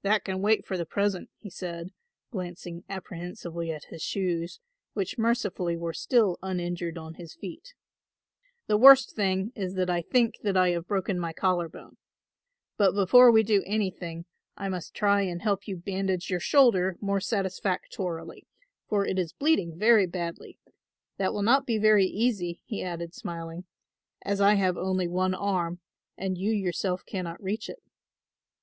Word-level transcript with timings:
"That 0.00 0.24
can 0.24 0.40
wait 0.40 0.64
for 0.64 0.78
the 0.78 0.86
present," 0.86 1.28
he 1.36 1.50
said, 1.50 1.90
glancing 2.30 2.84
apprehensively 2.88 3.70
at 3.70 3.84
his 3.90 4.00
shoes, 4.00 4.58
which 4.94 5.18
mercifully 5.18 5.76
were 5.76 5.92
still 5.92 6.38
uninjured 6.42 6.96
on 6.96 7.16
his 7.16 7.34
feet; 7.34 7.74
"the 8.68 8.78
worst 8.78 9.14
thing 9.14 9.52
is 9.54 9.74
that 9.74 9.90
I 9.90 10.00
think 10.00 10.36
that 10.42 10.56
I 10.56 10.70
have 10.70 10.86
broken 10.88 11.18
my 11.18 11.34
collar 11.34 11.68
bone. 11.68 11.98
But 12.78 12.92
before 12.94 13.30
we 13.30 13.42
do 13.42 13.62
anything 13.66 14.24
I 14.56 14.70
must 14.70 14.94
try 14.94 15.20
and 15.20 15.42
help 15.42 15.68
you 15.68 15.76
bandage 15.76 16.30
your 16.30 16.40
shoulder 16.40 16.96
more 17.02 17.20
satisfactorily 17.20 18.46
for 18.88 19.04
it 19.04 19.18
is 19.18 19.34
bleeding 19.34 19.78
very 19.78 20.06
badly. 20.06 20.58
That 21.18 21.34
will 21.34 21.42
not 21.42 21.66
be 21.66 21.76
very 21.76 22.06
easy," 22.06 22.62
he 22.64 22.82
added, 22.82 23.12
smiling, 23.12 23.64
"as 24.22 24.40
I 24.40 24.54
have 24.54 24.78
only 24.78 25.06
one 25.06 25.34
arm 25.34 25.80
and 26.16 26.38
you 26.38 26.50
yourself 26.50 27.04
cannot 27.04 27.42
reach 27.42 27.68
it." 27.68 27.82